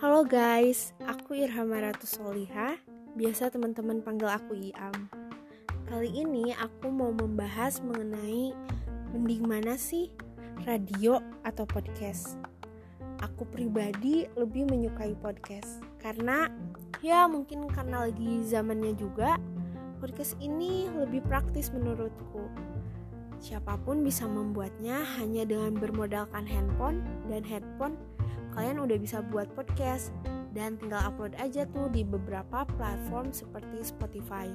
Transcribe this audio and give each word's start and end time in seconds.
Halo 0.00 0.24
guys, 0.24 0.96
aku 1.04 1.36
Irham 1.36 1.76
Ratu 1.76 2.08
Soliha, 2.08 2.80
biasa 3.20 3.52
teman-teman 3.52 4.00
panggil 4.00 4.32
aku 4.32 4.56
Iam. 4.56 5.12
Kali 5.84 6.24
ini 6.24 6.56
aku 6.56 6.88
mau 6.88 7.12
membahas 7.12 7.84
mengenai 7.84 8.56
mending 9.12 9.44
mana 9.44 9.76
sih, 9.76 10.08
radio 10.64 11.20
atau 11.44 11.68
podcast. 11.68 12.40
Aku 13.20 13.44
pribadi 13.44 14.24
lebih 14.40 14.72
menyukai 14.72 15.12
podcast 15.20 15.84
karena 16.00 16.48
ya 17.04 17.28
mungkin 17.28 17.68
karena 17.68 18.08
lagi 18.08 18.40
zamannya 18.48 18.96
juga, 18.96 19.36
podcast 20.00 20.32
ini 20.40 20.88
lebih 20.96 21.20
praktis 21.28 21.68
menurutku. 21.76 22.48
Siapa 23.36 23.76
pun 23.84 24.00
bisa 24.00 24.24
membuatnya 24.24 25.04
hanya 25.20 25.44
dengan 25.44 25.76
bermodalkan 25.76 26.48
handphone 26.48 27.04
dan 27.28 27.44
headphone 27.44 28.00
kalian 28.60 28.76
udah 28.84 29.00
bisa 29.00 29.24
buat 29.24 29.48
podcast 29.56 30.12
dan 30.52 30.76
tinggal 30.76 31.00
upload 31.08 31.32
aja 31.40 31.64
tuh 31.72 31.88
di 31.88 32.04
beberapa 32.04 32.68
platform 32.76 33.32
seperti 33.32 33.80
Spotify. 33.80 34.52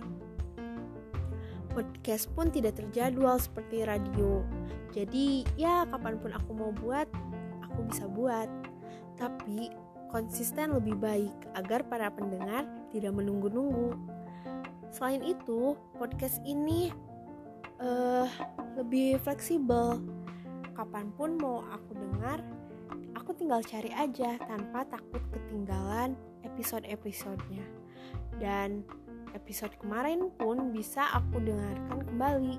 Podcast 1.73 2.29
pun 2.37 2.53
tidak 2.53 2.77
terjadwal 2.77 3.41
seperti 3.41 3.81
radio. 3.81 4.45
Jadi 4.93 5.41
ya 5.57 5.89
kapan 5.89 6.21
pun 6.21 6.37
aku 6.37 6.53
mau 6.53 6.69
buat, 6.69 7.09
aku 7.65 7.89
bisa 7.89 8.05
buat. 8.05 8.45
Tapi 9.17 9.73
konsisten 10.13 10.77
lebih 10.77 11.01
baik 11.01 11.33
agar 11.57 11.81
para 11.89 12.13
pendengar 12.13 12.69
tidak 12.93 13.09
menunggu-nunggu. 13.09 13.97
Selain 14.93 15.25
itu, 15.25 15.73
podcast 15.97 16.45
ini 16.45 16.93
uh, 17.81 18.29
lebih 18.77 19.17
fleksibel. 19.25 19.97
Kapan 20.77 21.09
pun 21.17 21.41
mau 21.41 21.65
aku 21.73 21.97
dengar, 21.97 22.45
aku 23.15 23.31
tinggal 23.33 23.63
cari 23.63 23.89
aja 23.95 24.37
tanpa 24.45 24.83
takut 24.85 25.23
ketinggalan 25.31 26.13
episode-episodenya. 26.43 27.63
Dan 28.37 28.83
episode 29.31 29.73
kemarin 29.79 30.31
pun 30.35 30.75
bisa 30.75 31.07
aku 31.15 31.39
dengarkan 31.39 32.03
kembali. 32.05 32.55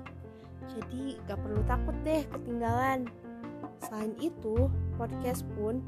Jadi 0.67 1.21
gak 1.29 1.39
perlu 1.39 1.61
takut 1.63 1.95
deh 2.03 2.25
ketinggalan. 2.27 3.07
Selain 3.81 4.13
itu, 4.19 4.67
podcast 4.97 5.45
pun 5.55 5.79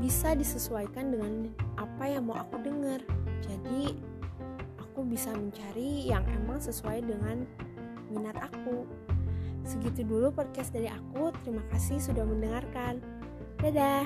bisa 0.00 0.32
disesuaikan 0.32 1.12
dengan 1.12 1.52
apa 1.76 2.08
yang 2.08 2.30
mau 2.30 2.40
aku 2.40 2.56
dengar. 2.64 3.02
Jadi 3.44 3.98
aku 4.80 5.04
bisa 5.04 5.34
mencari 5.36 6.08
yang 6.08 6.24
emang 6.30 6.62
sesuai 6.62 7.04
dengan 7.04 7.44
minat 8.08 8.38
aku. 8.40 8.88
Segitu 9.80 10.12
dulu 10.12 10.28
podcast 10.28 10.76
dari 10.76 10.92
aku. 10.92 11.32
Terima 11.40 11.64
kasih 11.72 12.04
sudah 12.04 12.28
mendengarkan. 12.28 13.00
Dadah. 13.64 14.04